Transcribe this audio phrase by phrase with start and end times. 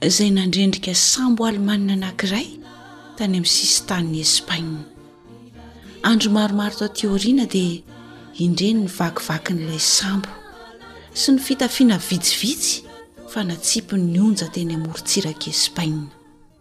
[0.00, 2.46] izay nandrendrika sambo alemanina anankiray
[3.18, 4.78] tany amin'ny sisy taniny espaina
[6.10, 7.82] andromaromaro tatiorina dia
[8.44, 10.30] indreny ny vakivakyn'ilay sambo
[11.20, 12.82] sy ny fitafiana visivitsy
[13.32, 16.06] fa natsipy nyonja teny morotsiraka espaia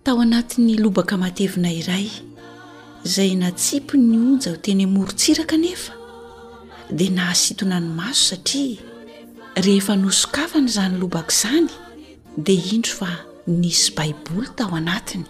[0.04, 2.10] tao anatin'ny lobaka matevina iray
[3.06, 5.94] izay natsipy ny onja o teny amorotsiraka anefa
[6.98, 8.82] dia nahasintona ny maso satria
[9.66, 11.70] rehefa nosokafany izany lobaka izany
[12.44, 13.12] dia indro fa
[13.48, 15.26] nisy baiboly tao anatiny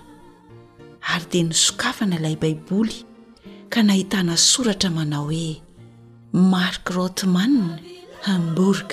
[1.02, 3.06] ary de nysokafana ilay baiboly
[3.70, 5.62] ka nahitana soratra manao hoe
[6.34, 7.80] mark rotman
[8.26, 8.90] hambourg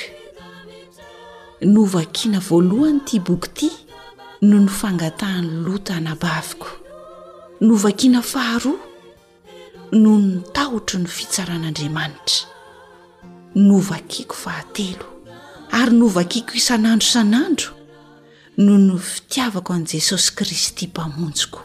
[1.60, 3.70] novakiana voalohany iti bokyty
[4.42, 6.68] no ny fangatahany lota anabaviko
[7.60, 8.80] novakiana faharoa
[9.92, 12.44] no nytahotro ny fitsaran'andriamanitra
[13.54, 15.06] novakiko fahatelo
[15.80, 17.73] ary novakiko isan'andro isan'andro
[18.56, 21.60] nono fitiavako an'i jesosy kristy mpamonjiko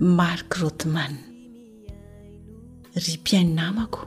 [0.00, 1.16] mark rotman
[2.94, 4.02] ry mpiaininamako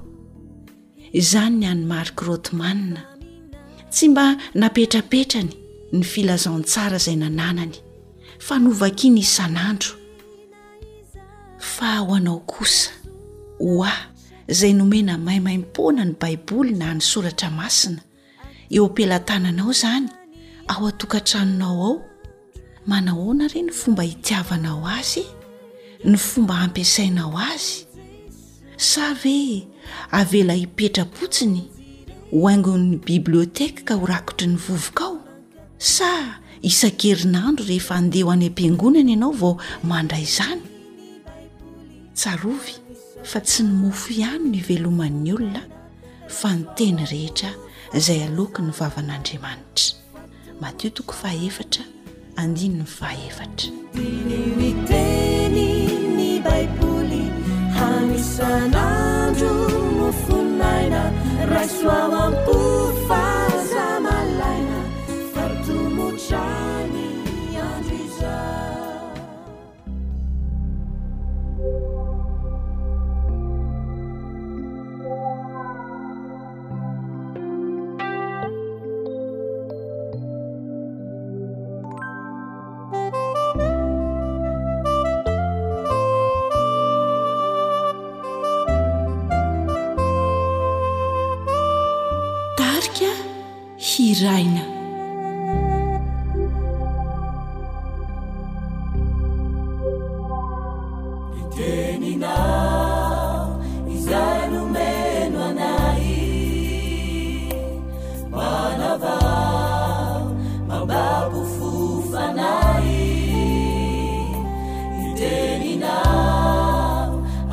[1.13, 3.01] izany ny any mark rotmana
[3.91, 5.55] tsy mba napetrapetrany
[5.93, 7.75] ny filazantsara izay nananany
[8.39, 9.95] fa novakiny isan'andro
[11.59, 12.89] fa ho anao kosa
[13.63, 13.93] ho a
[14.51, 18.01] izay nomena maimaim-poana ny baiboly na any soratra masina
[18.69, 20.11] eo ampelantananao izany
[20.67, 22.01] ao atokantranonao ao
[22.85, 25.23] manahoana ire ny fomba hitiavanao azy
[26.11, 27.85] ny fomba ampiasainao azy
[28.77, 29.65] sa ve
[30.19, 31.61] avela hipetrapotsiny
[32.31, 35.13] hoaingon'ny biblioteka ka horakotry ny vovokao
[35.93, 36.09] sa
[36.69, 39.53] isan-kerinandro rehefa handehaho any am-piangonana ianao vao
[39.91, 40.61] mandray izany
[42.19, 42.73] tsarovy
[43.29, 45.63] fa tsy ny mofo ihany ny iveloman'ny olona
[46.37, 47.51] fa nyteny rehetra
[47.97, 50.06] izay aleoka ny vavan'andriamanitra
[50.61, 51.83] matio toko faefatra
[52.41, 55.65] andinny faefatra y iteny
[56.17, 57.23] ny baiboly
[57.77, 59.51] hamisanandro
[59.97, 61.01] no fononaina
[61.53, 63.26] rasoaoako
[115.19, 115.97] tეninა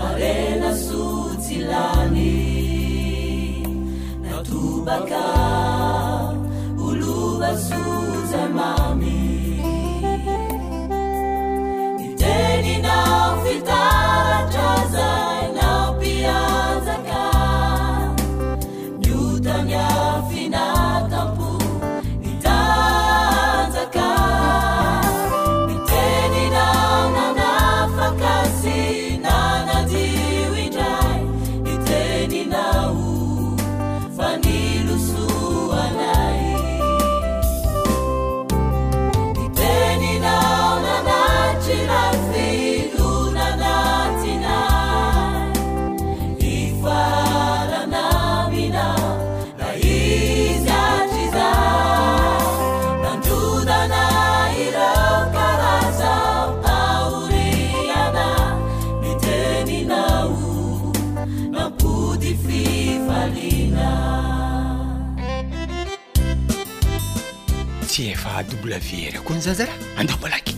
[0.06, 1.04] არეnასu
[1.44, 2.42] ძiלanი
[4.26, 5.24] nაtubaקა
[6.80, 7.83] הuლuასu
[68.78, 69.68] فيركنززرة
[69.98, 70.54] ندملك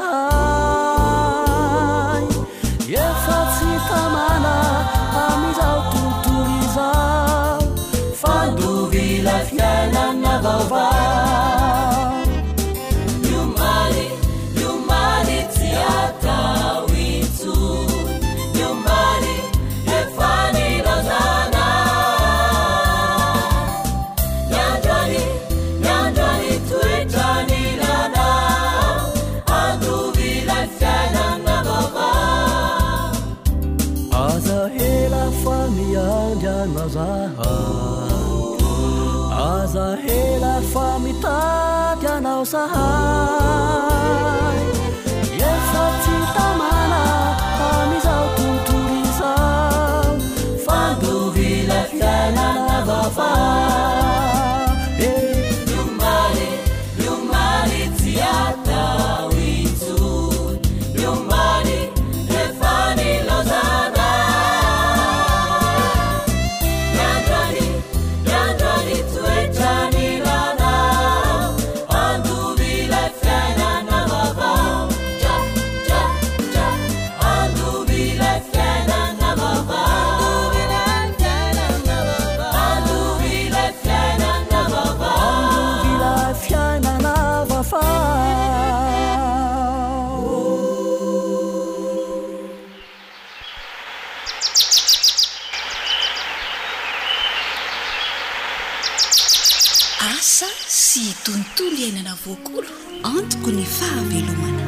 [100.00, 102.70] asa sy tontolo iainana voakolo
[103.12, 104.64] antoko ny fahamelomana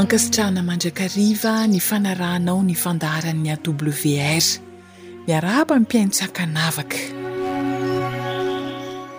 [0.00, 4.48] ankasitrahna mandrakariva ny fanarahnao ny fandaharan'ny a wr
[5.28, 7.00] miarapa npiainotsakanavaka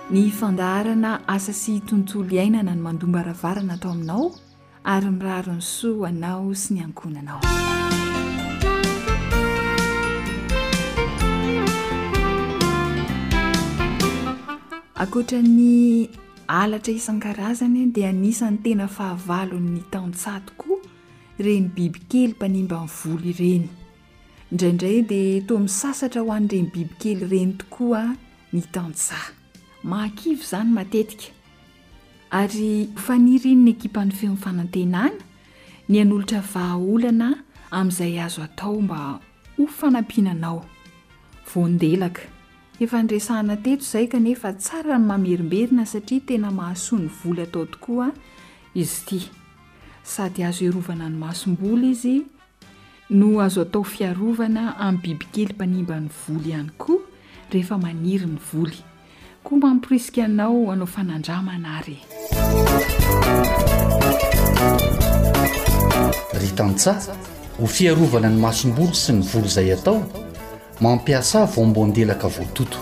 [0.09, 4.33] ny fandarana asa sy tontolo iainana ny mandomba ravarana atao aminao
[4.83, 7.68] ary miraro ny so anao sy ny ankonanao
[14.99, 16.07] akoatra ny
[16.47, 20.79] alatra isan-karazany dia anisan'ny tena fahavalo'ny tansa tokoa
[21.45, 23.65] reny bibikely mpanimba nyy volo ireny
[24.51, 28.07] indraindray dia to min' sasatra ho an'ireny bibikely ireny tokoaa
[28.53, 29.17] ny tansa
[29.91, 31.27] maakivy zany matetika
[32.41, 32.71] ary
[33.05, 35.21] fanyriny ny ekipan'ny feon'nyfanantenana
[35.89, 37.29] ny an'olotra vahaolana
[37.77, 38.99] amin'izay azo atao mba
[39.57, 40.59] ho fanampinanao
[41.53, 42.23] voandelaka
[42.79, 48.11] efa nyresahana teto izay kanefa tsara n mamerimberina satria tena mahasoany voly atao tokoaa
[48.73, 49.19] izy ti
[50.03, 52.23] sady azo hiarovana ny masom-boly izy
[53.09, 57.03] no azo atao fiarovana amin'ny bibikely mpanimba ny voly ihany koa
[57.51, 58.77] rehefa maniry ny voly
[59.43, 61.97] koa mampirisika anao anao fanandramana ry
[66.39, 66.95] ry tantsa
[67.59, 69.99] ho fiarovana ny masomboly sy ny voly zay atao
[70.83, 72.77] mampiasa vomboandelaka voatoto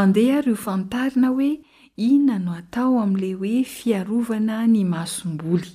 [0.00, 1.50] andeha ryo fantarina hoe
[1.96, 5.70] inona no atao amin'iley hoe fiarovana ny masom-boly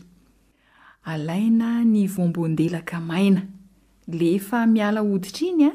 [1.04, 3.42] alaina ny vomboandelaka maina
[4.08, 5.72] lefa miala hoditra iny a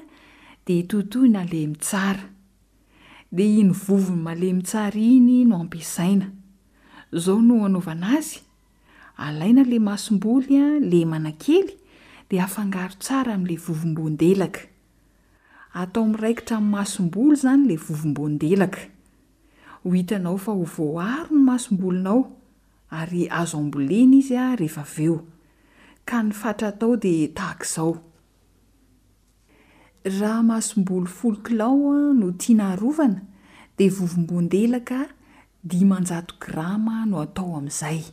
[0.66, 2.26] dia totoy n alemitsara
[3.32, 6.26] dia iny vovony male mitsara iny no ampiasaina
[7.12, 8.45] izao no anaovana azy
[9.16, 11.72] alaina lay masomboly a le manankely
[12.28, 14.62] dia afangaro tsara amin'lay vovomboandelaka
[15.80, 18.82] atao amin'nyraikitra min'ny masomboly zany lay vovomboandelaka
[19.84, 22.20] ho hitanao fa ho voaro ny masombolonao
[22.98, 25.16] ary azo ambolena izy a rehefa veo
[26.04, 27.92] ka ny fatra atao dia tahaka izao
[30.20, 33.24] raha masomboly folokilao a no tiana harovana
[33.78, 35.00] dea vovomboandelaka
[35.70, 38.04] dimanjato grama no atao amin'izay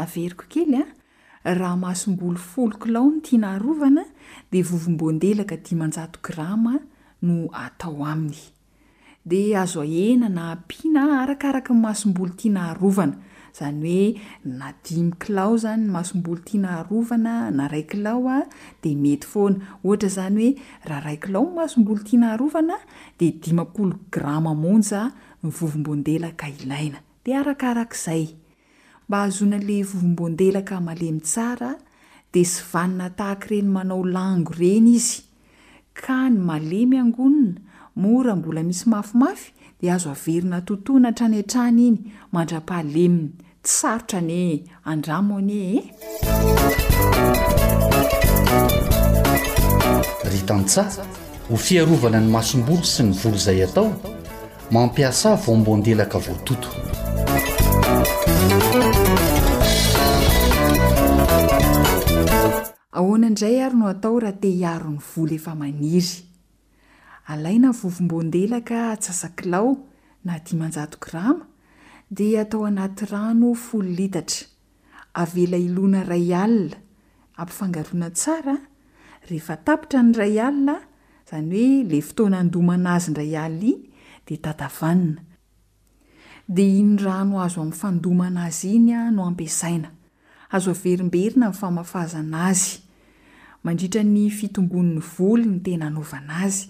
[0.00, 0.86] averiko kely a ah.
[1.58, 4.04] raha masombolo folo kilao no tiana harovana
[4.52, 6.78] de vovomboandelaka diman-jato grama
[7.26, 8.38] no atao aminy
[9.30, 13.14] de azo ahena na mpiana ah, arakaraka masom-bolo tianaharovana
[13.58, 14.08] zany oe
[14.44, 18.38] na dimy kilao zany masombolo tiana harovana na ray kilao a
[18.82, 20.50] de mety foana ohatra zany oe
[20.88, 22.76] raha ray kilao ny masombolo tiana harovana
[23.18, 25.00] de dimakolo grama monja
[25.44, 28.24] nyvovomboandelaka ilaina de arakarak'izay
[29.10, 31.70] mba azona ley vomboandelaka malemy tsara
[32.32, 35.22] dia sy vanina tahaka ireny manao lango ireny izy
[36.00, 37.58] ka ny malemy angonina
[38.02, 39.48] mora mbola misy mafimafy
[39.80, 41.98] dia azo averina tontoana trany antrany iny
[42.32, 43.30] mandra-pahalemia
[43.66, 44.40] tsarotra ne
[44.90, 45.82] andramone e
[50.28, 50.44] ry e, eh?
[50.48, 50.84] tantsa
[51.50, 53.88] ho fiarovana ny masomboro sy ny volo izay atao
[54.74, 56.70] mampiasa vombondelaka voatoto
[62.98, 66.10] ahoana indray ary no atao raha te hiaro ny vola efa maniry
[67.32, 69.70] alaina vovomboandelaka tsasakilao
[70.26, 71.44] na di manjato girama
[72.16, 74.46] dia atao anaty rano folo litatra
[75.22, 76.76] avela ilona ray alina
[77.40, 78.54] ampifangaroana tsara
[79.30, 80.76] rehefa tapitra ny ray alina
[81.26, 83.90] izany hoe ley fotoana handomana azy ndray alina iny
[84.26, 85.20] dea tatavanina
[86.52, 89.90] dia in rano azo amin'ny fandoma ana a zy iny a no ampiasaina
[90.56, 92.72] azo averimberina n famafazana azy
[93.64, 96.64] mandritra ny fitombonin'ny volo ny tena hanaovana azy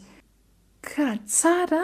[0.91, 1.81] ka tsara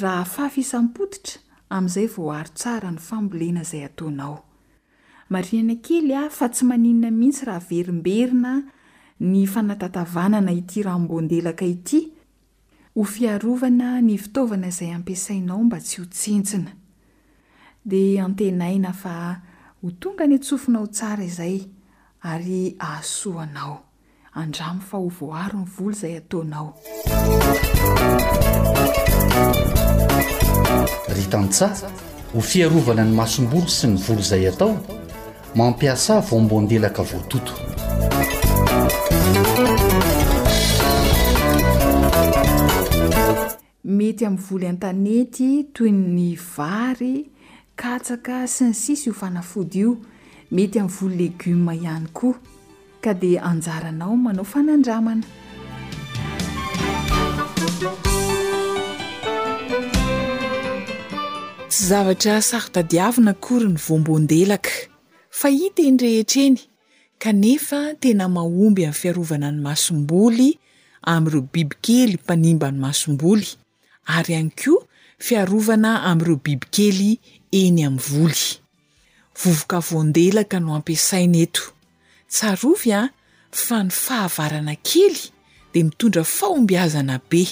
[0.00, 1.36] raha faafisampotitra
[1.74, 4.36] amin'izay vo aro tsara ny fambolena izay ataonao
[5.32, 8.52] marinana kely a fa tsy maninina mihitsy rahaverimberina
[9.30, 12.00] ny fanatatavanana ity rambondelaka ity
[12.94, 16.70] ho fiarovana ny fitaovana izay ampiasainao mba tsy hotsentsina
[17.86, 19.16] dia antenaina fa
[19.82, 21.58] ho tonga ny atsofinao tsara izay
[22.30, 23.76] ary ahasoanao
[24.42, 26.68] andramo fa ho voary ny volo izay ataonao
[31.14, 31.68] ry tantsa
[32.34, 34.74] ho fiarovana ny masomboro sy ny volo izay atao
[35.54, 37.52] mampiasa vomboandelaka voatoto
[43.84, 47.14] mety amin'ny volo intanety toy ny vary
[47.76, 49.90] ka tsaka sy ny sisy io fanafody io
[50.50, 52.36] mety amin'ny volo legioma ihany koa
[53.04, 55.24] ka dia anjaranao manao fanandramana
[61.70, 64.72] tsy zavatra sarotadiavina kory ny vombondelaka
[65.38, 66.56] fa itenrehetreny
[67.22, 70.50] kanefa tena mahomby amin'ny fiarovana ny masom-boly
[71.12, 73.48] amn'ireo bibikely mpanimba ny masom-boly
[74.16, 74.80] ary ihany koa
[75.26, 77.12] fiarovana amin'ireo bibikely
[77.64, 78.44] eny amin'ny voly
[79.42, 81.64] vovoka voandelaka no ampiasaina eto
[82.34, 83.02] tsarovy a
[83.64, 85.16] fa ny fahavarana kely
[85.72, 87.42] dia mitondra fahombiazana be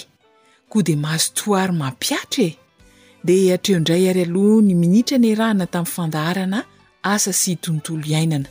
[0.71, 2.57] koa dia mahazotoary mampiatra e
[3.27, 6.59] dia atreo ndray ary aloha ny minitra ny arahina tamin'ny fandaharana
[7.13, 8.49] asa sy tontolo iainana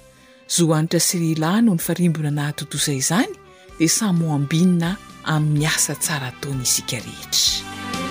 [0.56, 3.32] zohanitra sirilahy noho ny farimbona nahatotozay izany
[3.78, 4.90] dia samoambinina
[5.34, 8.03] amin'ny asa tsara ataony isika rehetra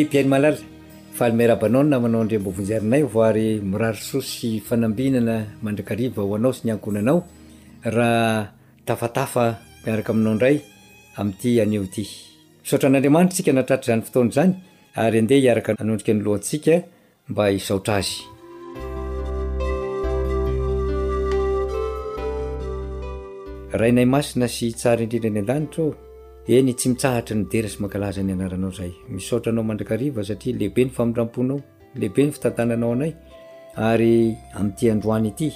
[0.00, 0.56] ypainy malala
[1.16, 7.00] falymerabanao na manao ndre mbovonjiarinay voary miraroso sy fanambinana mandrakariva ho anao sy ny ankohna
[7.04, 7.20] anao
[7.94, 8.52] raha
[8.86, 9.44] tafatafa
[9.84, 10.56] miaraka aminao indray
[11.18, 12.04] amin'ity aneo ity
[12.64, 14.52] isotra an'andriamanitra tsika natraitra zany fotoana zany
[15.02, 16.74] ary andeha hiaraka anondrika nyloantsika
[17.28, 18.14] mba hisaotra azy
[23.80, 25.96] rainay masina sy tsara indrindrany aaira
[26.46, 31.58] eny tsy mitsahatra nydera sy mankalaza ny anaranao zay misotranao mandrakariva satria lehibe ny famindramponao
[31.98, 33.12] lehibe ny fitantananao anay
[33.88, 34.14] ary
[34.60, 35.48] ami'ty androany ity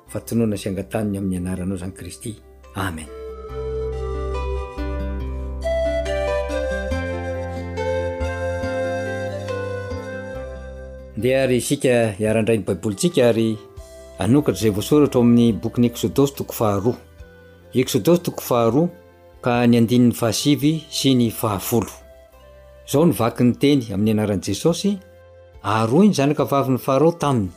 [0.08, 2.34] fa tonoana syangataniny amin'ny anaranao zanyi kristy
[2.74, 3.06] amen
[11.16, 13.56] nde ary isika iarandrainy baibolitsika ary
[14.18, 16.96] anokatra zay voasoratra o amin'ny bokyny ekxôdosy toko faharoa
[17.74, 18.88] ekxodosy toko faharoa
[19.44, 21.92] ka ny andininy fahasivy sy ny fahafolo
[22.90, 24.98] zao nyvaky ny teny amin'ny anaran'i jesosy
[25.68, 27.52] ary oy ny zanaka vavin'ny farao taminy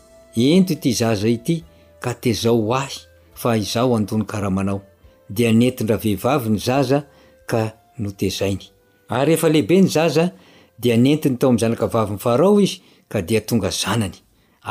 [0.54, 1.56] ento ity zaza ity
[2.04, 2.93] ka tezao ahy
[3.41, 4.80] fa izao andony-karahamanao
[5.38, 6.97] dea nentindraha vehivavi ny zaza
[7.50, 7.60] ka
[8.02, 8.65] notezainy
[9.15, 10.26] ary rehefa lehibe ny zaza
[10.84, 12.78] dea nentiny tao am'ny zanaka vavin'ny farao izy
[13.12, 14.17] ka dia tonga zanany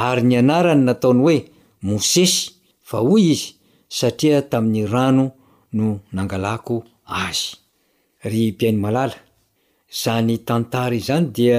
[0.08, 1.38] ary ny anarany nataony hoe
[1.86, 2.42] mosesy
[2.88, 3.48] fa oy izy
[3.98, 5.24] satria tamin'ny rano
[5.76, 6.76] no nangalako
[7.24, 7.48] azy
[8.28, 9.18] ry mpiainy malala
[10.02, 11.58] zany tantara izany dia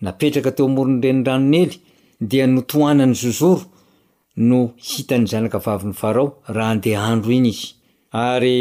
[0.00, 1.76] napetraka teo amoronyrenydranony ely
[2.20, 3.62] dea notoanany zozoro
[4.48, 4.58] no
[4.90, 7.64] hitany zanakavaviny farao rah ande andro iny izy
[8.22, 8.56] ary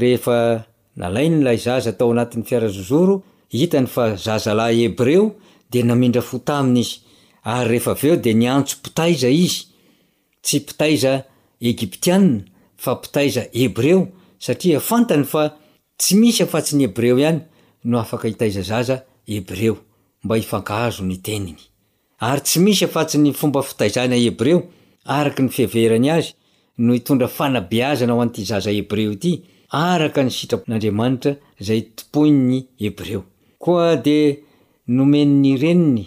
[0.00, 0.38] rehefa
[1.08, 3.14] alainyla zaza tao anatin'ny fiarazozoro
[3.58, 5.24] hitany fa zazalahebreo
[5.72, 9.28] dedrafoayyede anso itaiza
[10.46, 10.58] ty
[10.92, 12.42] iazegiptiania
[12.82, 14.00] fa pitaiza ebreo
[14.44, 15.42] satria fantany fa
[16.00, 17.38] tsy misy afatsiny hebreo hany
[17.88, 19.76] no afak itaiza zazaebreo
[20.24, 21.58] mba ifankahazo ny teniny
[22.20, 24.62] ary tsy misy afatsy ny fomba fitaizana hebreo
[25.16, 26.34] araky ny fiheverany azy
[26.84, 29.32] no hitondra fanabeazana ho anyty zaza hebreo ity
[29.82, 31.32] araka ny sitran'andriamanitra
[31.66, 33.22] zay tompoiny hebreo
[33.58, 34.18] koa de
[34.96, 36.06] nomen'ny reniny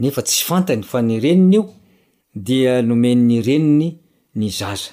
[0.00, 1.62] nefa tsy fantany fa ny reniny io
[2.46, 3.88] dia nomen'ny reniny
[4.38, 4.92] ny zaza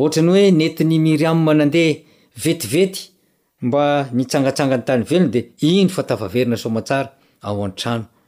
[0.03, 2.01] otrany hoe nentiny miry ammanandeha
[2.45, 3.01] vetivety
[3.67, 3.83] mba
[4.17, 7.13] nitsangatsangany tany velony de indo fatafaverina somatsara
[7.47, 8.05] ao an-trano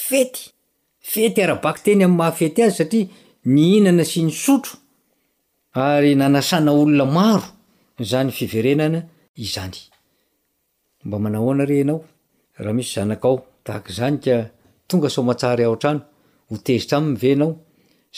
[0.06, 0.42] fety
[1.12, 3.06] fety arabaky teny am'ny mahafety azy satria
[3.54, 7.38] ninana sy ny sotroyaanaaaa
[12.64, 13.34] raha misy zanaao
[13.66, 14.36] tak zanyka
[14.88, 16.00] tonga somantsary ao atrano
[16.52, 17.50] hotezitraminyvenao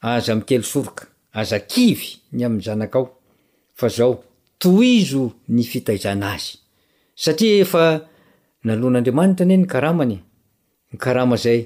[0.00, 3.12] aza mkely soroka aza kivy ny ami'y zanakao
[3.74, 6.58] faaotoizony fitaizanaazy
[7.24, 8.00] satraefa
[8.64, 10.18] nalon'andriamanitra ne ny karamany
[10.92, 11.60] n karmazay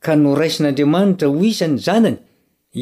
[0.00, 2.18] ka noraisin'andriamanitra ho isany zanany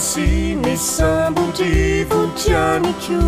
[0.00, 3.22] si ni sabundicu cianichiù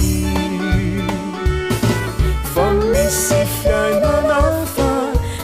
[2.53, 4.87] fa misy fiainoanafa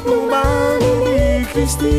[0.08, 1.94] no maniny kristy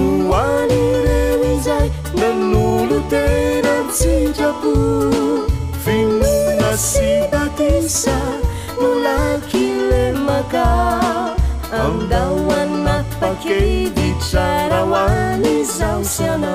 [0.00, 1.88] oani reny izay
[2.20, 4.74] danoloteran tsitrapo
[5.84, 8.18] finona sitatisa
[8.80, 10.66] no lakyle maka
[11.84, 12.77] amdaoany
[13.20, 16.52] kedy taraoany zao sy ana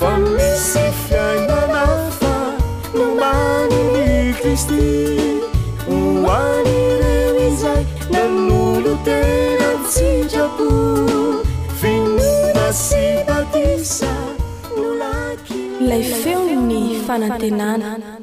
[0.00, 2.34] fa misy fiaioanafa
[2.94, 4.82] no maniy kristy
[5.96, 10.70] oany reizay namolo teratsinrako
[11.82, 14.12] finoma sipatisa
[14.76, 18.22] molak ilay feo ny fanantenana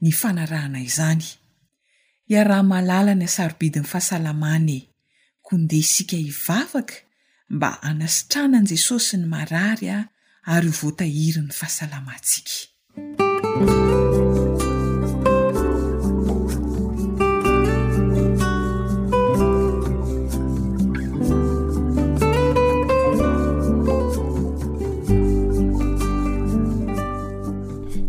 [0.00, 1.22] ny fanarahna izany
[2.26, 4.80] ia raha malala ny asarobidin'ny fahasalamanae
[5.46, 6.96] kondeha isika hivavaka
[7.50, 9.98] mba anasitranani jesosy ny marary a
[10.50, 12.74] ary ho votahiryn'ny fahasalamantsika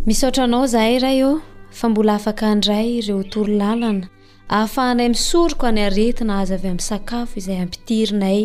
[0.05, 1.31] misotranao zahay raha io
[1.79, 4.07] fa mbola afaka ndray ireo toro lalana
[4.55, 8.39] ahafahanay misoriko ny aretina azy avy amin'ny sakafo izay ampitirinay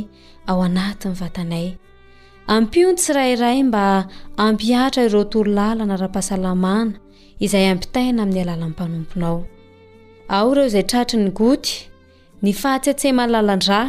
[0.50, 1.66] ao anatiny vatanay
[2.54, 3.82] ampiony tsirairay mba
[4.44, 6.94] ampiatra ireo toro lalana raha-pahasalamana
[7.46, 9.38] izay ampitaina amin'ny alalan mpanomponao
[10.34, 11.74] a ireo zay tratry ny goty
[12.44, 13.80] ny fahatytsemanlalandra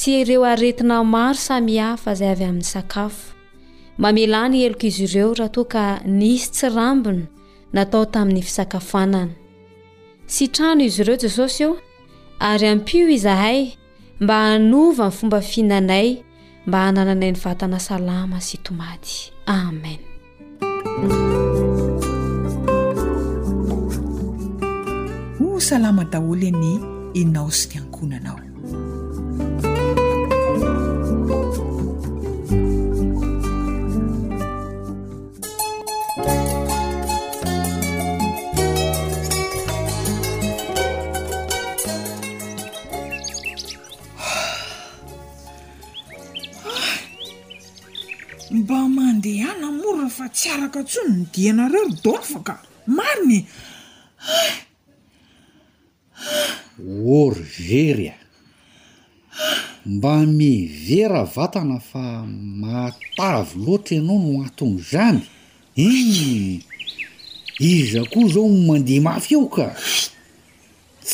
[0.00, 4.82] sy ireo aretina maro samy hhafa zay avy amin'ny sakafoyek
[5.14, 5.84] zoaht ka
[6.18, 7.22] nsy tsy rambna
[7.72, 9.34] natao tamin'ny fisakafoanana
[10.30, 11.76] sy trano izy ireo jesosy io
[12.38, 13.72] ary ampio izahay
[14.20, 16.22] mba hanova ny fomba fihinanay
[16.66, 19.98] mba hanananay ny vatana salama sy tomaty amen
[25.40, 26.72] no salama daholy any
[27.14, 28.49] inao sy fiankonanao
[48.50, 52.54] mba mandeha namoroa fa tsy araka tsony midianareo r dorfaka
[52.96, 53.40] mariny
[57.20, 58.18] orgerya e.
[59.86, 62.04] mba mivera vatana fa
[62.62, 65.20] matavy loatra ianao no atono zany
[65.86, 65.88] e
[67.70, 69.66] iza koa zao mandeha mafy eo ka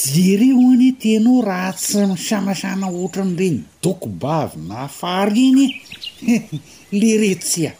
[0.05, 5.67] jereo any tiano raha tsy misanasana oatrany regny dokobavy na afary iny
[6.99, 7.73] le retsya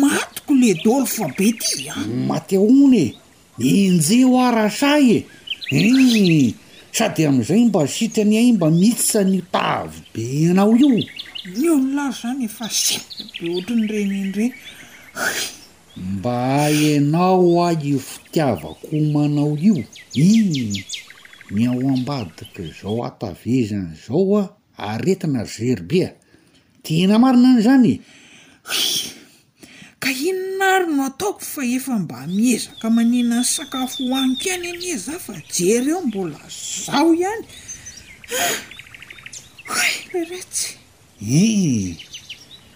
[0.00, 2.06] matoko le dolfa be tya ah.
[2.28, 3.14] matyhony
[3.58, 5.24] e injeho araha say
[5.70, 6.54] e e
[6.92, 10.90] sady am'izay mba asitany a i mba misa nitavy be anao io
[11.62, 12.98] io laro zany efasbe
[13.54, 14.54] oatran' regny enregny
[15.96, 16.32] mba
[16.66, 19.80] aanao a e fitiavakoomanao io
[20.14, 20.84] i
[21.50, 24.48] nyao ambadika zao atavezany zao a
[24.92, 26.12] aretina zerybea
[26.82, 28.00] tena marina any zany
[28.62, 29.10] h
[30.00, 35.88] ka inonarino ataoko fa efa mba miezaka manina ny sakafo hoaniko any amieza fa jer
[35.88, 36.38] eo mbola
[36.86, 37.44] zao ihany
[40.12, 40.70] haretsy
[41.44, 41.96] ih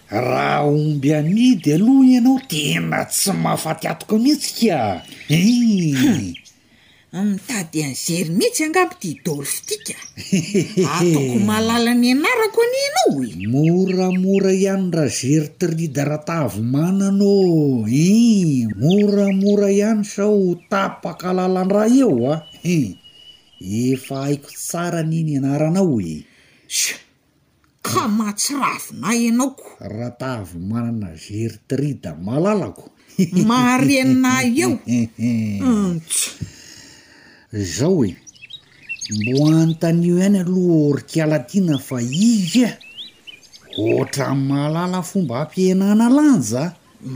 [0.09, 6.33] raha omby amidy aloha ianao tena tsy mahafatiatoko mihetsika e
[7.09, 9.97] nitady an zery mihitsy angambo dy dôlf tika
[11.01, 18.69] atoko maala ny anaako ani anaoe moramora ihany raha zeritrida raha taavo manana ô i
[18.81, 22.35] moramora ihany sao tapaka alalandrahy eo a
[23.89, 26.15] efa aiko tsara aniny anaranao e
[26.77, 26.93] sa
[27.87, 29.65] ka mahatsy raavonah ianaoko
[29.97, 32.85] raha taavy manana zeritrida malalako
[33.49, 34.71] maharenina eo
[35.97, 36.29] ntso
[37.53, 38.15] zao hoe
[39.09, 42.77] mboanontanyo ihany aloha orkialatina fa izy a e,
[43.81, 46.63] ohatra mahalala fomba ampianana lanja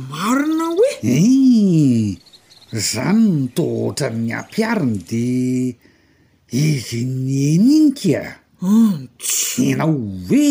[0.10, 2.17] marina hoe e
[2.89, 5.24] zany noto ohatra ny ampiarina de
[6.50, 8.22] izy ny eninyka
[9.22, 10.48] tsyna ove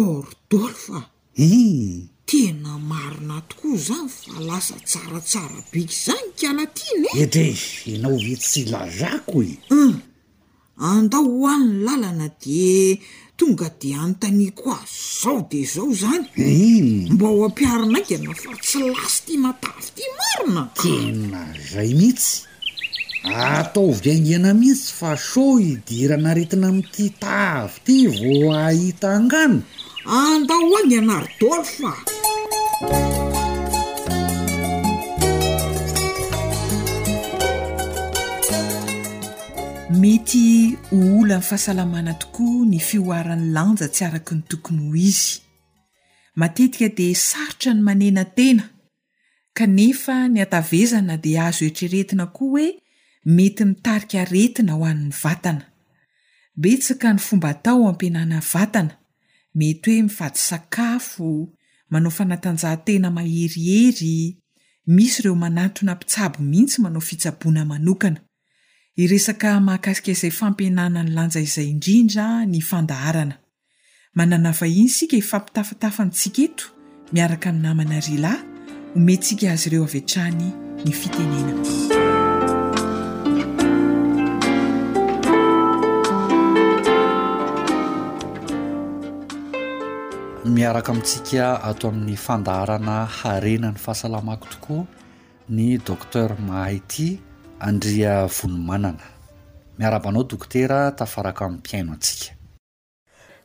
[0.00, 0.98] ortol fa
[1.38, 7.22] e tena marona tokoa zany fa lasa tsaratsara biky zany kana tiny e eh?
[7.22, 9.56] etrye enao ve tsy lazako i e.
[9.70, 9.94] hmm.
[10.90, 12.98] andao hoaniny lalana de
[13.36, 14.80] tonga de anontany ko a
[15.20, 16.80] zao de zao zany i
[17.14, 22.34] mba ho ampiarina kana fa tsy lasy tya matavy ity marina tena zay mihitsy
[23.56, 28.34] ataovoaingina mihitsy fa so idiranaretina amity tavy ty vo
[28.64, 29.60] ahita angano
[30.06, 31.92] anda hoa ny anary dolo fa
[39.96, 45.40] mety hoola mn'y fahasalamana tokoa ny fioaran'ny lanja tsy araky ny tokony ho izy
[46.36, 48.64] matetika dia sarotra ny manena tena
[49.56, 52.66] kanefa ny atavezana dia azo etreretina koa hoe
[53.24, 55.64] mety mitarikaretina ho an'ny vatana
[56.60, 58.96] betsaka ny fomba atao ampianana vatana
[59.54, 61.48] mety hoe mifady sakafo
[61.90, 64.36] manao fanatanjahantena maherihery
[64.86, 68.20] misy ireo manatona mpitsabo mihitsy manao fitsaboana manokana
[68.96, 73.34] iresaka mahakasika izay fampianana ny lanja izay indrindra ny fandaharana
[74.14, 76.66] manana vahiny sika hifampitafatafanytsika eto
[77.12, 78.38] miaraka ninamana ryalay
[78.94, 80.48] homensika azy ireo avitrany
[80.84, 81.54] ny fitenena
[90.44, 94.84] miaraka amintsika ato amin'ny fandahrana harena ny fahasalamako tokoa
[95.48, 97.18] ny docter mahay ty
[97.60, 99.00] andria vonimanana
[99.78, 102.34] miarabanao dokotera tafaraka amin'ny mpiaino antsika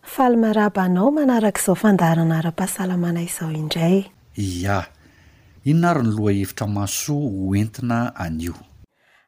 [0.04, 4.04] falmarabanao manarak' izao fandarana ara-pahasalamana izao indray
[4.36, 4.84] ya
[5.64, 8.54] ino na ary ny loha hevitra maso hoentina anio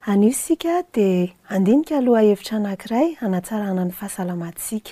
[0.05, 4.91] anio sika de andinika aloha hevitra anankiray anatsarana ny fahasalamasika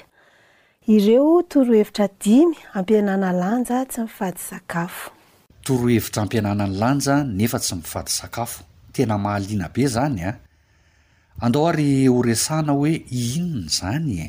[0.90, 5.12] ireo torohevitra dimy ampianana lanja tsy mifady sakafo
[5.66, 8.64] torohevitra ampianana ny lanja nefa tsy mifady sakafo
[8.94, 10.36] tena mahaliana be zany a ah.
[11.46, 14.28] andeo ary horesana hoe inony zany e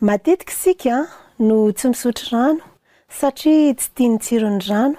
[0.00, 1.06] matetiky isika ah,
[1.38, 2.60] no tsy misotry rano
[3.18, 4.96] satria tsy tia ny tsiro ny rano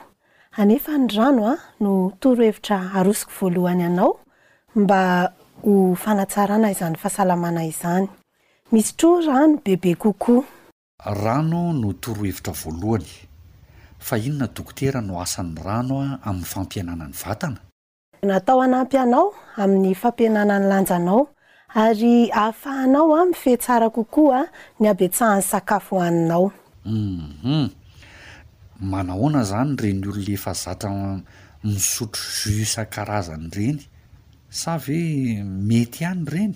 [0.59, 4.19] anefa ny rano a ah, no torohevitra arosiko voalohany ianao
[4.75, 5.01] mba
[5.63, 5.71] ho
[6.03, 8.07] fanatsarana izany fahasalamana izany
[8.71, 10.43] misy troa rano bebe kokoa
[11.05, 13.11] rano no torohevitra voalohany
[13.99, 17.59] fa inona dokotera no asan'ny ranoa amin'ny fampianana ny vatana
[18.27, 19.27] natao anampy anao
[19.63, 21.21] amin'ny fampianana ny lanjanao
[21.83, 24.39] ary ahafahanao a mifihatsara kokoa
[24.79, 26.51] ny abiatsahan'ny sakafo oaninao
[26.87, 27.67] uum mhm.
[28.79, 30.91] manahoana zany reny ololeefa zatra
[31.63, 33.83] misotro susa-karazany ireny
[34.49, 34.97] savy
[35.39, 36.55] hoe mety ihany reny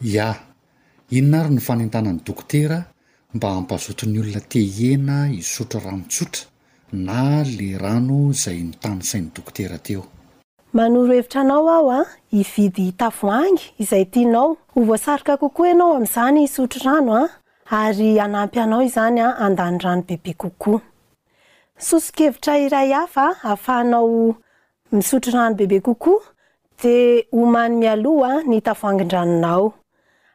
[0.00, 0.32] ia
[1.12, 2.84] inona ary ny fanentanany dokotera
[3.34, 6.42] mba ampazotony olona teiena hisotro rano tsotra
[6.92, 10.08] na le rano izay nitanysainy dokotera teohe
[10.78, 17.30] aao ao a ah, ividytaoangy izaytianao vasarika kokoa ianao am'zany isotro ranoa ah,
[17.84, 24.34] ary anampy anao zanya ah, andany rano bebe kokoaosohevitra iryhafa afahanao
[24.92, 26.22] misotro ranobebe kokoa
[26.82, 29.74] de homanmy aloha ny tavoangindranonao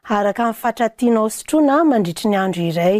[0.09, 2.97] araka inny fatratianao sotroana mandritry ny andro iray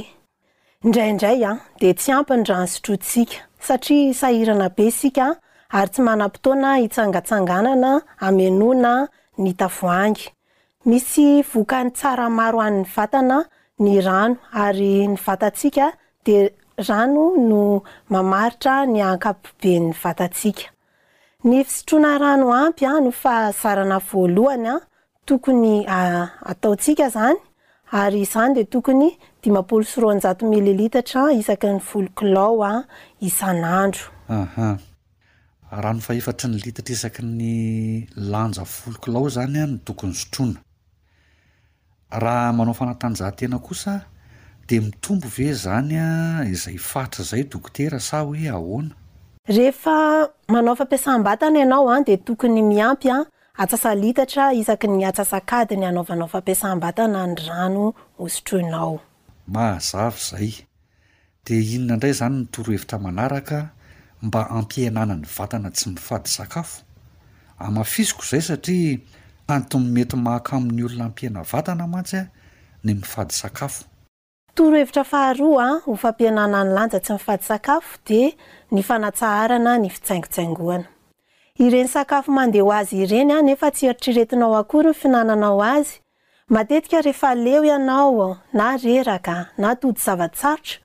[0.85, 4.91] indraindray ah, a de tsy ampiny rano sotrotsika satria ahana e
[5.71, 8.93] sarytsy ana-ptona itangaanannaaanona
[9.43, 10.21] ny tavoangy
[10.89, 13.37] misy vokany tsara maro anny vatana
[13.83, 15.87] ny rano ary ny vatatsika
[16.25, 16.37] de
[16.89, 17.61] rano no
[18.13, 20.63] mamaritra ny ankapibenny vatatsika
[21.49, 24.79] ny sotroana ranoampya ah, no fazaana voalohanya ah,
[25.25, 25.85] tokony
[26.51, 27.37] ataotsika zany
[27.91, 29.11] ary izany de tokony
[29.43, 32.71] dimampoly sy roanjato mile litatra isaky ny volikilao a
[33.21, 34.05] isan'androh
[35.79, 37.51] raha ny fahefatry ny litatra isaky ny
[38.31, 40.61] lanja volikilao zany a ny tokony zotroana
[42.23, 43.95] raha manao fanatanjahantena kosa
[44.69, 46.05] de mitombo ve zanya
[46.51, 48.35] izay fatrzaydokoea hhoahao
[50.49, 53.09] iabanaianao a de tokonyampy
[53.57, 58.99] atsasalitatra isaky ny atsasakady ny anaovanao fampiasam-batana ny rano osotroinao
[59.53, 60.49] mahazavy zay
[61.45, 63.69] de inona indray izany ny torohevitra manaraka
[64.21, 66.81] mba ampiainana ny vatana tsy mifady sakafo
[67.59, 68.97] amafisoko izay satria
[69.47, 72.23] hantony mety mak amin'ny olona ampiana vatana mantsy a
[72.83, 73.85] ny mifady sakafo
[74.55, 78.35] torohevitra faharoa a ho fampianana ny lanja tsy mifady sakafo de
[78.71, 80.87] ny fanatsaharana ny fitsaingotsaingoana
[81.59, 85.93] ireny sakafo mandeh ho azy ireny a nefa tsy eritriretinao akory ny finananao azy
[86.51, 90.81] matetika rehefa leo ianao na reraka na todi zavatsarotra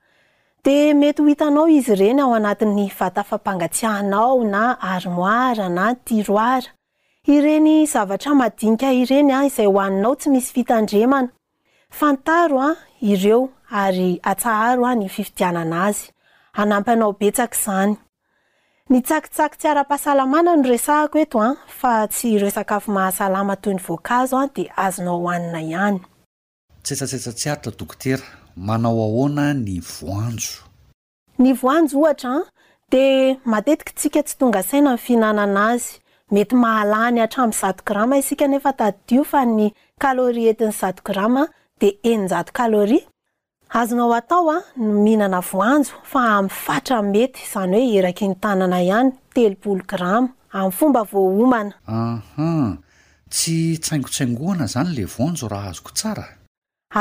[0.63, 4.63] de mety ho itanao izy ireny ao anati'ny vatafampangatsiahanao na
[4.93, 6.71] armoira na tiroara
[7.27, 11.27] ireny zavatra madinika ireny a izay hoaninao tsy misy fitandremana
[11.89, 12.75] fantara
[13.11, 13.49] ireo
[13.83, 16.07] ary atsaharoa ny fifidiananaazy
[16.61, 17.97] anampyanao betsak zany
[18.91, 21.55] ny tsakitsaky tsiara-pahasalamana no re sahako eto a ah.
[21.79, 25.97] fa tsy ireo sakafo mahasalama toy ny voankazo ah, a de azonao hohanina ihany
[26.83, 28.23] tsesatsesa tsy aritra dokotera
[28.55, 30.53] manao ahoana ny voanjo
[31.39, 32.43] ny voanjo ohatra ah,
[32.91, 33.03] de
[33.51, 35.89] matetiky tsika tsy tonga saina nyy fihinana ana azy
[36.33, 39.71] mety mahalany hatramin'ny zato grama isika nefa tadio fa ny
[40.03, 41.47] kaloria entin'ny zato grama
[41.79, 43.01] de eninjato caloria
[43.73, 48.81] azonao atao a ny mihinana voanjo fa amn'y fatra mety izany hoe eraky ny tanana
[48.83, 52.19] ihany telopolo grama ami'ny fomba voaomana ah
[53.31, 56.25] tsy tsaingotsaingoana zany le voanjo raha azoko tsara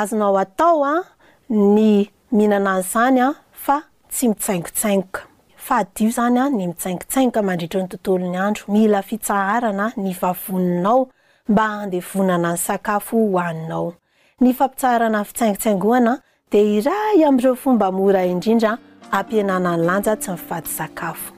[0.00, 1.02] azonao atao a
[1.50, 3.76] ny mihinana azy zany a fa
[4.12, 5.20] tsy mitsaingotsainoka
[5.56, 11.10] fa dio zanya ny mitsaingotsaingoka mandritra ny tontolo ny andro mila fitsaharana ny vavoninao
[11.50, 13.94] mba andevonana ny sakafo oaninao
[14.40, 16.20] ny fampitsaharana n fitsaingtsaingoana
[16.52, 18.70] de iraha amin'ireo fomba mora indrindra
[19.16, 21.30] ampianana ny lanja tsy mifady sakafo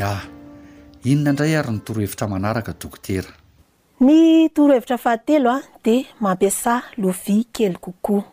[0.00, 0.12] ya
[1.10, 3.30] inona indray ary ny torohevitra manaraka dokotera
[4.06, 4.18] ny
[4.54, 8.24] torohevitra fahatelo a dea mampiasa lovia kely kokoa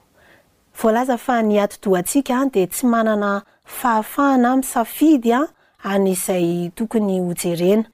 [0.81, 3.31] voalaza fa ny ato-doa atsika de tsy manana
[3.77, 5.41] fahafahana aminnsafidy a
[5.91, 6.47] anyizay
[6.77, 7.85] tokony hojerena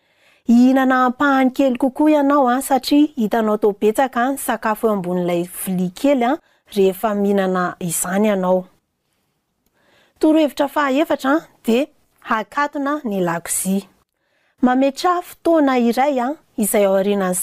[0.51, 8.33] hinana ampahany kely kokoa ianaoa ah, satria hitanao tobetsaka y sakafoeambonlay ili kelyreheamihinana iayaaoyay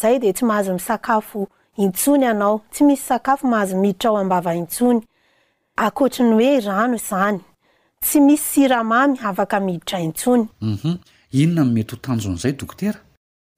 [0.02, 5.00] ay de tsy mahazomiintsony aaoty misy akafo mahazo miiditra o aavaintsony
[5.76, 7.40] akotrany hoe rano izany
[8.00, 10.94] tsy misy siramamy afaka miiditra intsony mhm.
[11.32, 12.98] inona nmety ho tanjona izay dokotera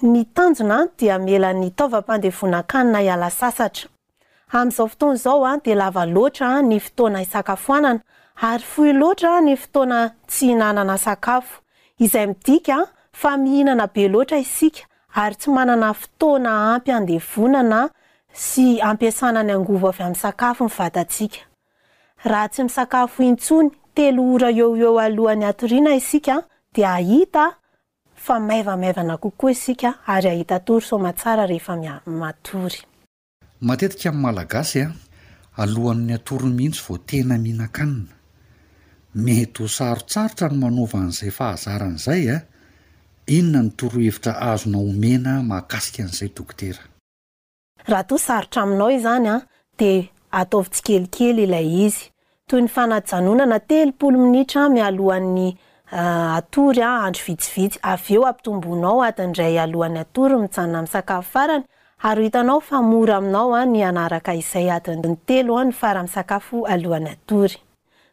[0.02, 3.88] ny tanjona dia melany taovampandevonakanina iala sasatra
[4.52, 8.00] am'izao fotoana zao a de lava loatra ny fotoana isakafoanana
[8.42, 11.60] ary foy loatra ny fotoana tsy inanana sakafo
[11.98, 14.82] izay midika fa mihinana be loatra isika
[15.14, 17.88] ary tsy manana fotona ampndevonana
[18.32, 21.38] sy ampiasananyangov avy amn'ny sakafo mivatatsika
[22.24, 26.42] aha tsy misakafo intsony telo ora eo eo aloan'ny atrina isika
[26.74, 27.59] d ahita
[28.22, 32.82] fa maivamivana kokoa isika ary ahita tory somatsara rehefa mimatory
[33.60, 34.90] matetika amin'ny malagasy a
[35.62, 38.12] alohan'ny atory mihitsy vo tena mihinankanina
[39.14, 42.36] mety ho sarotsarotra ny manaova an'izay fahazara an'izay a
[43.36, 46.82] inona ny torohevitra azona omena mahakasika an'izay dokotera
[47.88, 49.36] raha toa sarotra aminao izany a
[49.78, 49.90] de
[50.38, 52.04] ataovy tsy kelikely ilay izy
[52.48, 55.48] toy ny fanajanonana telopolo minitra mi alohan'ny
[55.92, 61.64] Ah, atory andro vitsivitsy avyeo ampitombonao atinray alohany atorymijanona msakafo farany
[62.04, 67.56] ary hitanao fa mora aminaoa ny anaraka izay atiny telo ny faramisakafo aloany atory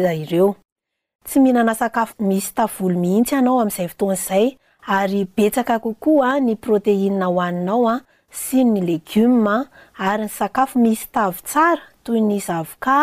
[0.07, 4.57] ah, reoyihiaakafmisy tavl mihitsy anao amn'izay fotoanzay
[4.91, 8.01] ary betsaka kokoaa ah, ny proteina hoaninao a ah,
[8.43, 9.55] sy ny legioma
[9.97, 12.97] ary ny sakafo misy tavy tsara toy ny zavoka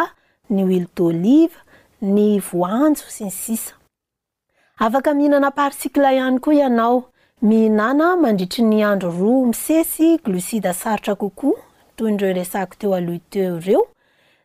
[0.51, 1.57] ny hoily dôliva
[2.15, 3.73] ny voanjo sy ny sisa
[4.77, 7.09] afaka mihinana parsikla ihany koa ianao
[7.43, 11.61] miinana mandritry ny andro roa misesy glocida sarotra kokoa
[11.97, 13.83] toy ndreo resako teo aloi teo ireo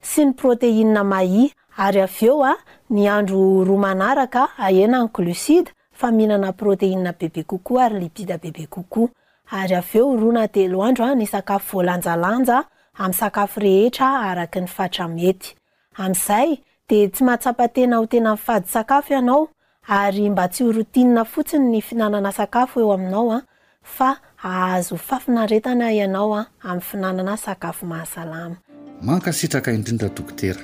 [0.01, 2.57] sy ny proteina mahi ary av eo a ah,
[2.89, 5.71] ny andro roa manaraka ahena ny glocida
[6.03, 9.09] famihinana proteinia bebe kokoa ary lipida bebe kokoa
[9.51, 12.63] ary av eo rona telo andro a ah, ny sakafo voalanjalanja
[12.97, 15.55] amn'ny sakafo rehetra araky ny fatra mety
[15.95, 19.47] amin'izay de tsy mahatsapatena ho tena nifady sakafo ianao
[19.87, 23.41] ary mba tsy horotinia fotsiny ny fiinanana sakafo eo aminao a ah,
[23.83, 28.55] fa ahazo fafinaretana ianao a ah, ami'ny finanana sakafo mahasalama
[29.01, 30.59] mankasitraka indrindra dokotera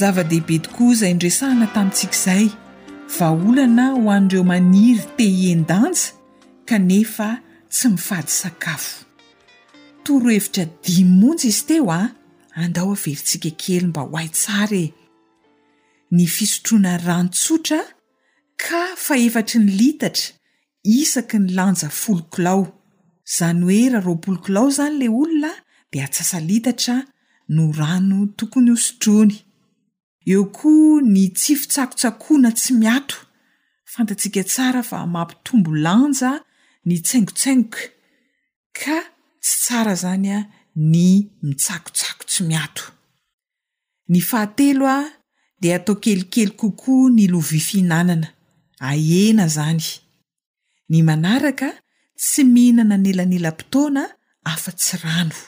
[0.00, 2.44] zava-dehibe tokoa izay ndresahana tamintsikaizay
[3.18, 6.06] va olana ho andireo maniry teien-danja
[6.68, 7.28] kanefa
[7.74, 8.92] tsy mifady sakafo
[10.04, 12.06] toro hevitra dimy monjy izy teo a ah.
[12.64, 14.88] andao averintsika kely mba hoaitsara e
[16.16, 17.80] ny fisotroana rano tsotra
[18.62, 20.28] ka fa efatry ny litatra
[21.00, 22.62] isaky ny lanja folokilao
[23.36, 25.52] zany hoe raharoapolokilao izany la olona
[25.90, 26.96] dia atsasa litatra
[27.54, 29.36] no rano tokony hosotrony
[30.30, 33.16] eo koa ny tsifitsakotsakoana tsy miato
[33.92, 36.30] fantatsika tsara fa mampitombo lanja
[36.88, 37.82] ny tsaingotsaingoka
[38.78, 38.96] ka
[39.44, 40.38] tsy tsara zany a
[40.92, 40.96] ny
[41.48, 42.84] mitsakotsako tsy miato
[44.10, 45.00] ny fahatelo a
[45.62, 48.28] de atao kelikely kokoa ny lovifihinanana
[48.88, 49.84] ahena zany
[50.90, 51.68] ny manaraka
[52.20, 54.02] tsy mihinana nyelanelam-potona
[54.52, 55.38] afa-tsy rano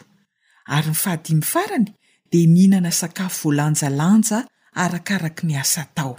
[0.74, 1.88] ary ny fahadimy farany
[2.30, 4.38] de mihinana sakafo voalanja lanja
[4.74, 6.18] arakaraka ni asa tao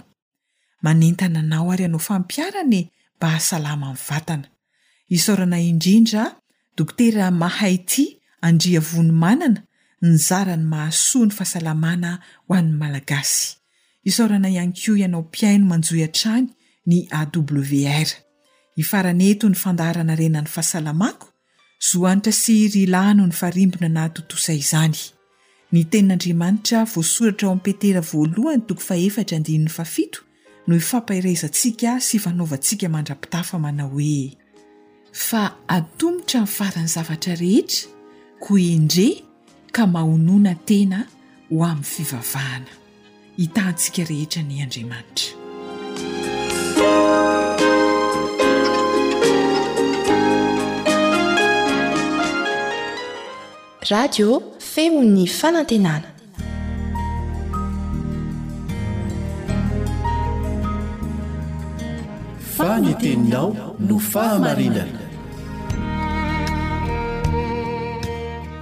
[0.82, 4.48] manentana anao ary anao fampiarany mba hasalama ny vatana
[5.08, 6.24] isorana indrindra
[6.76, 8.04] dokotera mahay ty
[8.46, 9.60] andria vony manana
[10.02, 12.10] nizarany mahaso ny fahasalamana
[12.48, 13.44] ho ann'ny malagasy
[14.08, 16.48] isorana ianko ianao mpiaino manjoy atrany
[16.88, 18.08] ny awr
[18.82, 21.26] ifaraneto ny fandaharana renany fahasalamako
[21.88, 25.00] zoanitra sy ry lahno ny farimbona na totosay izany
[25.72, 30.20] ny tenin'andriamanitra voasoratra o ami'ny petera voalohany toko fa efatra andini'ny fafito
[30.68, 34.36] no ifampairaizantsika sy fanaovantsika mandrapitafa manao hoe
[35.12, 35.42] fa
[35.78, 37.90] atombotra min'ny farany zavatra rehetra
[38.46, 39.08] ko endre
[39.72, 41.02] ka mahonoana tena
[41.50, 42.78] ho amin'ny fivavahana
[43.40, 45.44] hitahntsika rehetra ny andriamanitra
[53.90, 54.22] radi
[54.76, 56.08] feony fanantenana
[62.56, 65.00] faniteninao no fahamarinana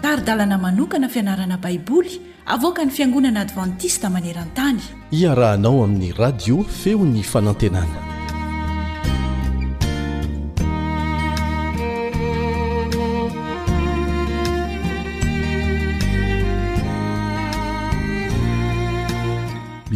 [0.07, 2.13] tarydalana manokana fianarana baiboly
[2.55, 4.83] avoaka ny fiangonana advantista maneran-tany
[5.21, 8.14] iarahanao amin'ny radio feon'ny fanantenana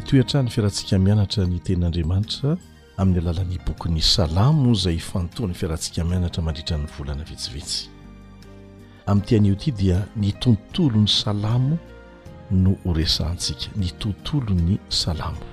[0.08, 2.54] toy atrahny fiarantsika mianatra ny tenin'andriamanitra
[2.96, 7.90] amin'ny alalany bokyn'ny salamo izay fantoan'ny fiarantsika mianatra mandritra ny volana vetsivetsy
[9.06, 11.76] amin'ny tean'io ity dia ny tontolo n'ny salamo
[12.56, 15.44] no horesahntsika ny tontolo ny salamo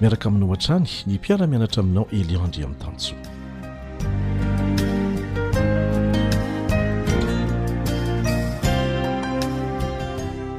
[0.00, 3.16] miaraka aminao han-trany ny mpiara-mianatra aminao eliandry amin'ny tansio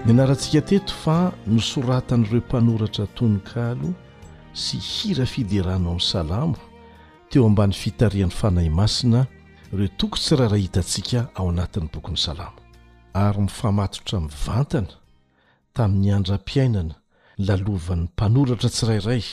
[0.05, 1.15] ny anarantsika teto fa
[1.47, 3.91] nysoratan' ireo mpanoratra tonynkalo
[4.61, 6.57] sy hira fiderana amin'ny salamo
[7.29, 9.21] teo ambany fitarian'ny fanahy masina
[9.73, 12.57] ireo toko tsirayray hitantsika ao anatin'ny bokyn'ny salamo
[13.13, 14.93] ary mifamatotra mivantana
[15.75, 16.95] tamin'ny andram-piainana
[17.37, 19.23] ny lalovan'ny mpanoratra tsirairay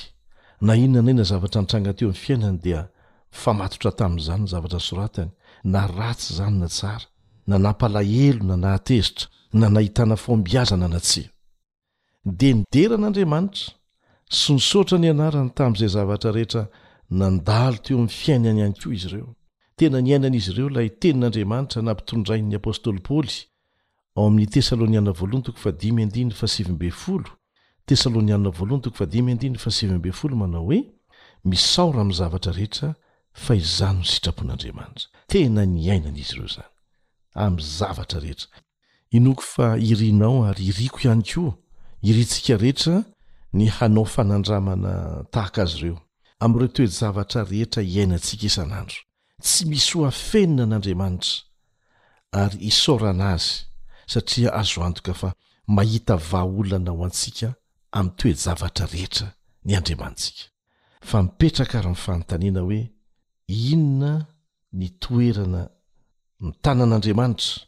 [0.66, 2.80] na inona nayna zavatra nitranga teo amin'ny fiainany dia
[3.32, 5.30] mifamatotra tamin'izanyny zavatra soratany
[5.72, 7.06] na ratsy izany na tsara
[7.48, 11.22] na nampalahelo na nahatezitra nanahitana fombiazana natsi
[12.38, 13.64] de nideran'andriamanitra
[14.42, 16.62] sonsotra ny anarany tami'izay zavatra rehetra
[17.20, 19.28] nandalo teo amn'ny fiainany any koa izy ireo
[19.78, 23.36] tena ny ainan'izy ireo lay tenin'andriamanitra nampitondrain'ny apôstoly paly
[24.18, 24.60] aom'ee
[30.36, 30.78] manao hoe
[31.50, 32.88] misaora amny zavatra rehetra
[33.44, 36.68] faizanyny sitrapon'andriamanitra tena ny ainan'izy ireo zany
[37.44, 38.50] am zavatra rehetra
[39.10, 41.52] inoko fa irinao ary iriko ihany koa
[42.02, 43.04] irintsika rehetra
[43.52, 44.92] ny hanao fanandramana
[45.32, 45.98] tahaka azy ireo
[46.44, 48.98] am'ireo toejavatra rehetra hiainantsika isan'andro
[49.44, 51.34] tsy misy hoafenina n'andriamanitra
[52.42, 53.48] ary isaorana azy
[54.12, 55.28] satria azoandoka fa
[55.76, 57.48] mahita vaaolanao antsika
[57.98, 59.26] ami'ny toejavatra rehetra
[59.68, 60.42] ny andriamantsika
[61.08, 62.80] fa mipetraka raha ny fanotanina hoe
[63.72, 64.12] inona
[64.78, 65.60] ny toerana
[66.42, 67.67] ny tanan'andriamanitra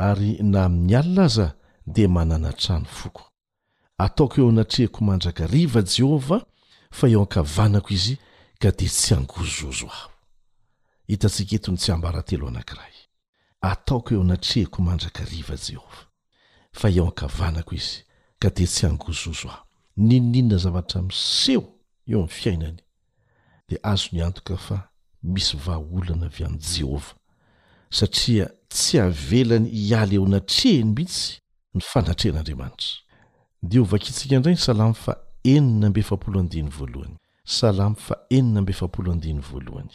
[0.00, 1.54] ary na amin'ny alina aza
[1.86, 3.22] de manana trano foko
[3.98, 6.40] ataoko eo anatrehako mandraka riva jehova
[6.90, 8.16] fa eo ankavanako izy
[8.58, 10.10] ka de tsy hangozozo aho
[11.08, 12.92] hitantsika entony tsy hambarantelo anank'iray
[13.60, 16.06] ataoko eo anatrehako mandraka riva jehovah
[16.72, 17.96] fa eo ankavanako izy
[18.38, 19.62] ka de tsy hangozozo aho
[19.96, 21.64] ninoninona zavatra miseho
[22.06, 22.80] eo am'ny fiainany
[23.68, 24.78] de azo ny antoka fa
[25.22, 27.14] misy vahaolana avy amin'' jehovah
[27.90, 31.38] satria tsy avelany ialy eo natrehany mihitsy
[31.74, 32.88] ny fanatrehan'andriamanitra
[33.72, 35.14] deovakitsika indray salamo fa
[35.54, 37.16] enina mbe fapolo andiany voalohany
[37.58, 39.92] salam fa enina mbe fapolo andiny voalohany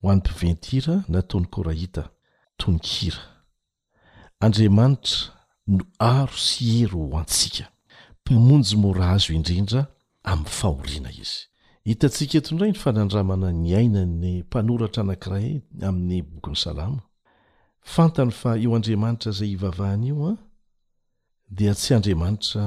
[0.00, 2.04] ho anypiventira natony korahita
[2.56, 3.20] tonykira
[4.40, 5.16] andriamanitra
[5.76, 7.66] no aro sy hero ho antsika
[8.22, 9.86] mpamonjy morazo indrindra
[10.24, 11.38] amin'ny fahoriana izy
[11.84, 15.48] hitantsika etoindray ny fanandramana ny ainany mpanoratra anankiray
[15.88, 17.07] amin'ny bokin'ny salama
[17.94, 20.36] fantany fa eo andriamanitra zay ivavahanyio a ah,
[21.56, 22.62] dia tsy andriamanitra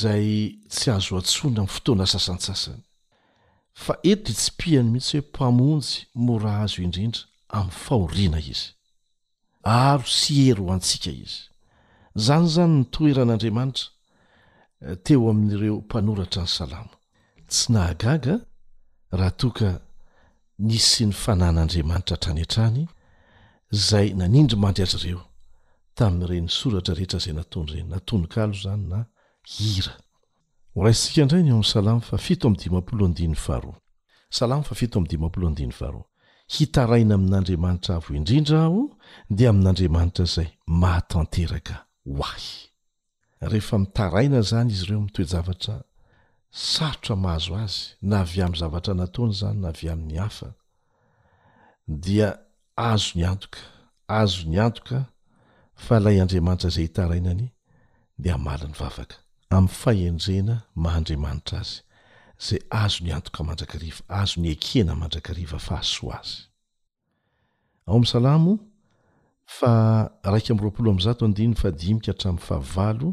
[0.00, 0.28] zay
[0.74, 2.82] tsy azo atsona mi'y fotoana sasansasany
[3.84, 5.90] fa erty tsy piany mihitsy hoe mpamonjy
[6.26, 7.22] mora azo indrindra
[7.58, 8.68] amin'ny fahoriana izy
[9.86, 11.42] aro sy ero ho antsika izy
[12.24, 13.86] zany zany nytoeran'andriamanitra
[14.84, 16.94] eh, teo amin'ireo mpanoratra ny salama
[17.50, 18.34] tsy nahagaga
[19.18, 19.68] raha toaka
[20.68, 22.84] nisy ny fanan'andriamanitra htrany an-trany
[23.72, 25.20] zay nanindry mandryazy reo
[25.98, 28.98] tami'n'reny soratra rehetra zay natonyreny natonynkalo zany na
[29.62, 29.86] ir
[30.74, 33.72] raskanrayny eoa'y salamfa fito amdimapolo andiny aro
[34.30, 36.06] salam fa fito am dimampolo andiny faroa
[36.54, 38.80] hitaraina aminn'andriamanitra avo indrindraaho
[39.38, 41.74] de amin'n'andriamanitra zay mahatanterka
[43.94, 45.74] hahizany izy reomitoejavatra
[46.72, 50.54] sarotra mahazo azy na avy a'y zavatra nataony zany na avy a'ny hafa
[51.88, 52.38] dia
[52.80, 53.60] azo ny antoka
[54.08, 55.04] azo ny antoka
[55.84, 57.46] fa lay andriamanitra zay hitarainany
[58.22, 59.16] de amala ny vavaka
[59.56, 61.78] am'y fahendrena mahaandriamanitra azy
[62.46, 66.36] zay azo ny antoka mandrakariva azo ny ekena mandrakariva fahasoa azy
[67.86, 68.52] ao am'y salamo
[69.56, 69.72] fa
[70.32, 73.08] raiky amroapolo amzato dinyfadimia hatra' fahavalo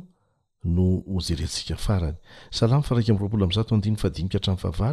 [0.75, 2.15] no hojerentsika farany
[2.57, 4.89] salamo faraikmroapolo amzatodinfadimia htra'fahava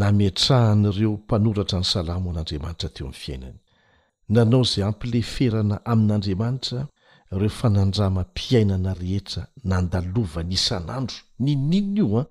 [0.00, 3.58] nametrahan'ireo mpanoratra ny salamo an'andriamanitra teo amin'ny fiainany
[4.34, 6.80] nanao zay ample ferana amin'andriamanitra
[7.40, 12.28] reo fanandramam-piainana rehetra nandalova ny isan'andro ninoninona io a ah,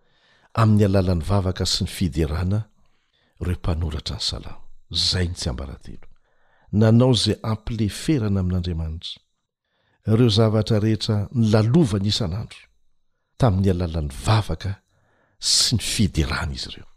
[0.64, 2.59] amin'ny alalan'ny vavaka sy ny fiderana
[3.45, 4.62] reo mpanoratra ny salamo
[5.09, 6.05] zay ny tsy ambaratelo
[6.82, 9.16] nanao zay ample ferana amin'andriamanitra
[10.18, 12.62] reo zavatra rehetra nylalova ny isan'andro
[13.39, 14.72] tamin'ny alalan'ny vavaka
[15.59, 16.89] sy ny fiderana izy ireo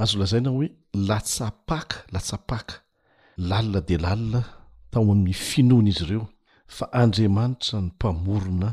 [0.00, 2.74] azo lazaina hoe latsapaka latsapaka
[3.48, 4.40] lalila de lalina
[4.90, 6.24] tao amin'y finoana izy ireo
[6.76, 8.70] fa andriamanitra ny mpamorona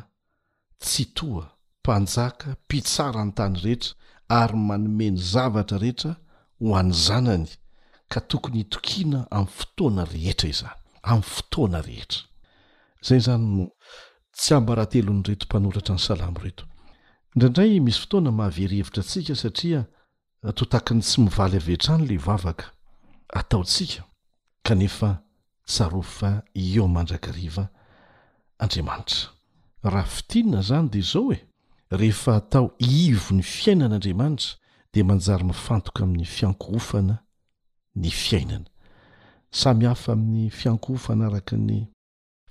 [0.83, 1.45] tsy toa
[1.81, 3.91] mpanjaka mpitsarany tany rehetra
[4.39, 6.11] ary manomeny zavatra rehetra
[6.59, 7.47] ho any zanany
[8.11, 10.73] ka tokony hitokiana am'y fotoana rehetra izany
[11.11, 12.21] amy fotoana rehetra
[13.07, 13.65] zay zanyno
[14.37, 16.63] tsy ambarahatelon'ny retompanoratra ny salamo reto
[17.35, 19.81] indraindray misy fotoana mahaverhevitra atsika satria
[20.53, 22.65] totakany sy mivaly avehntrany la vavaka
[23.33, 24.03] ataotsika
[24.63, 25.21] kanefa
[25.65, 27.69] tsarofa eo amandrakariva
[28.59, 29.29] andriamanitra
[29.83, 31.43] raha fitinina zany de zao e
[31.91, 34.55] rehefa atao ivo ny fiainanaandriamanitra
[34.93, 37.15] di manjary mifantoka amin'ny fiankoofana
[37.95, 38.65] ny fiainana
[39.51, 41.69] samy hafa amin'ny fiankoofana araka ny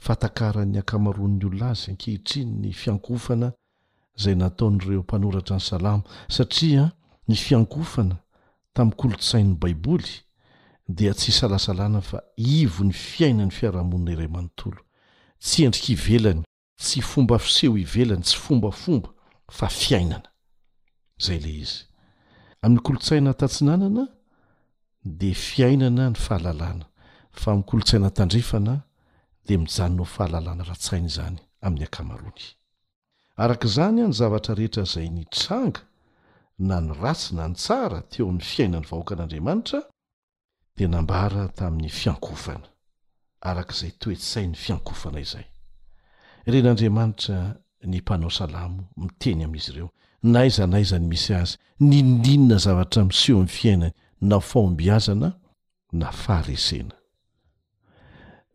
[0.04, 3.48] fatakaran'ny ankamaron'ny olona azy ankehitriny ny fiankoofana
[4.16, 6.92] zay nataon'ireo mpanoratra ny salamo satria
[7.28, 8.16] ny fiankofana
[8.76, 10.10] tami'y kolotsainy baiboly
[10.96, 14.80] dia tsy salasalana fa ivo ny fiaina ny fiarahamonina iray amanontolo
[15.42, 16.42] tsy endrik' ivelany
[16.82, 19.08] tsy fomba fiseho ivelany tsy fombafomba
[19.56, 20.30] fa fiainana
[21.24, 21.78] zay le izy
[22.62, 24.04] amin'ny kolotsaina tatsinanana
[25.20, 26.86] de fiainana ny fahalalana
[27.40, 28.74] fa am'ny kolotsaina tandrifana
[29.46, 32.44] de mijanonao fahalalana ra-tsaina izany amin'ny ankamarony
[33.42, 35.80] arak' izany a ny zavatra rehetra zay ny tranga
[36.58, 39.78] na ny ratsy na ny tsara teo amin'ny fiainany vahoakan'andriamanitra
[40.76, 42.68] de nambara tamin'ny fiankofana
[43.48, 45.46] arak'izay toesainy fiankofana izay
[46.48, 47.38] iren'andriamanitra
[47.90, 49.88] ny mpanao salamo miteny amin'izy ireo
[50.30, 51.54] na aizana aizany misy azy
[51.88, 53.94] ny ndinina zavatra miseeho am'ny fiainany
[54.28, 55.28] na faombiazana
[56.00, 56.94] na faharesena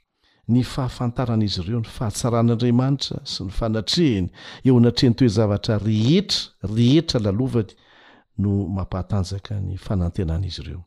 [0.51, 4.27] ny fahafantaran'izy ireo ny fahatsaran'andriamanitra sy ny fanatrehny
[4.67, 6.41] eo anatrehny toezavatra rehetra
[6.77, 7.71] rehetra lalovany
[8.41, 10.81] no mampahatanjaka ny fanantenan'izy ireo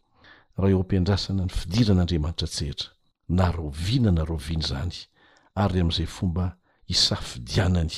[0.61, 2.91] raha eoampindrasana ny fidiran'andriamanitra tsetra
[3.29, 4.95] na roviana na roviana zany
[5.55, 6.47] ary ry amin'izay fomba
[6.95, 7.97] isafidianany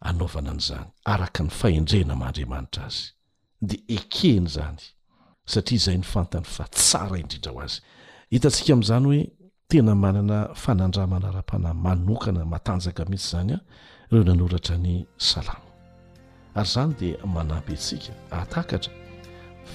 [0.00, 3.10] anaovana an'izany araka ny faendrena mandriamanitra azy
[3.68, 4.78] de ekehny zany
[5.52, 7.78] satria izay ny fantany fa tsara indrindra ho azy
[8.32, 9.22] hitantsika amn'izany hoe
[9.70, 13.60] tena manana fanandramanara-panahy manokana matanjaka mihitsy zany a
[14.10, 14.94] reo nanoratra ny
[15.28, 15.64] salama
[16.54, 18.92] ary zany dia manampy atsika atakatra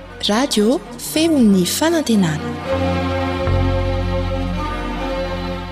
[0.29, 0.77] radio
[1.13, 2.49] feo ny fanantenana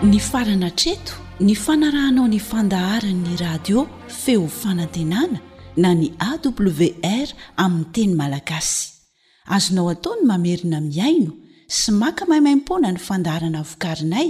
[0.03, 1.13] ny farana treto
[1.45, 5.37] ny fanarahnao ny fandaharanyny radio feo fanantenana
[5.77, 7.27] na ny awr
[7.63, 8.89] aminy teny malagasy
[9.55, 11.31] azonao ataony mamerina miaino
[11.77, 14.29] sy maka maimaimpona ny fandaharana vokarinay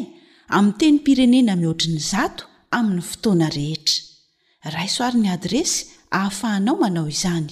[0.58, 2.44] ami teny pirenena mihoatriny zato
[2.78, 3.98] amin'ny fotoana rehetra
[4.76, 5.78] raisoariny adresy
[6.12, 7.52] ahafahanao manao izany